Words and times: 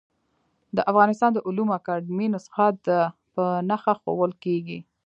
د 0.75 0.77
افغانستان 0.91 1.31
د 1.33 1.39
علومو 1.47 1.75
اکاډيمۍ 1.79 2.27
نسخه 2.35 2.65
د 2.85 2.87
ع 3.01 3.05
په 3.33 3.43
نخښه 3.69 3.93
ښوول 4.01 4.31
کېږي. 4.43 4.79